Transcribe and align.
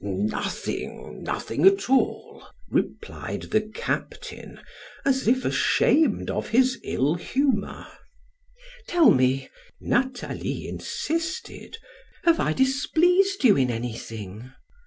"Nothing 0.03 1.21
nothing 1.21 1.63
at 1.67 1.87
all!" 1.87 2.43
replied 2.71 3.43
the 3.51 3.61
captain, 3.61 4.59
as 5.05 5.27
if 5.27 5.45
ashamed 5.45 6.31
of 6.31 6.49
his 6.49 6.79
ill 6.83 7.13
humor. 7.13 7.85
"Tell 8.87 9.11
me," 9.11 9.47
Nathalie 9.79 10.67
insisted, 10.67 11.77
"have 12.23 12.39
I 12.39 12.51
displeased 12.51 13.43
you 13.43 13.55
in 13.55 13.69
anything?" 13.69 14.51